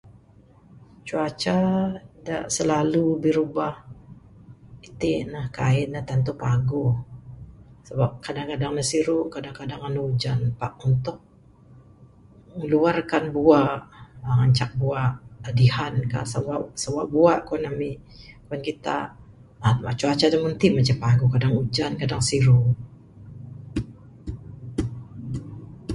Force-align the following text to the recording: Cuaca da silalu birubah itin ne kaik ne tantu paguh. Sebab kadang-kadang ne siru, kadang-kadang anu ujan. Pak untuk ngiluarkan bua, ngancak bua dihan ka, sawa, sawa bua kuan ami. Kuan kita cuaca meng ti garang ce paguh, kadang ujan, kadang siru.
Cuaca 1.07 1.57
da 2.27 2.37
silalu 2.55 3.05
birubah 3.23 3.73
itin 4.87 5.25
ne 5.33 5.41
kaik 5.57 5.87
ne 5.93 5.99
tantu 6.09 6.31
paguh. 6.43 6.93
Sebab 7.87 8.11
kadang-kadang 8.25 8.73
ne 8.75 8.83
siru, 8.91 9.19
kadang-kadang 9.35 9.81
anu 9.87 10.01
ujan. 10.11 10.39
Pak 10.59 10.73
untuk 10.89 11.17
ngiluarkan 12.57 13.23
bua, 13.35 13.63
ngancak 14.37 14.71
bua 14.81 15.01
dihan 15.59 15.93
ka, 16.11 16.19
sawa, 16.31 16.55
sawa 16.83 17.01
bua 17.13 17.33
kuan 17.47 17.63
ami. 17.71 17.91
Kuan 18.45 18.61
kita 18.67 18.97
cuaca 19.99 20.25
meng 20.43 20.55
ti 20.61 20.67
garang 20.69 20.87
ce 20.89 20.93
paguh, 21.03 21.29
kadang 21.33 21.53
ujan, 21.61 21.91
kadang 22.01 22.23
siru. 22.29 22.59